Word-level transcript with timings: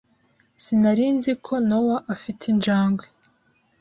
Sinari 0.63 1.05
nzi 1.15 1.31
ko 1.45 1.53
Nowa 1.67 1.97
afite 2.13 2.43
injangwe. 2.53 3.05